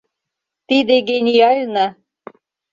Тиде 0.67 0.95
гениально! 1.09 1.85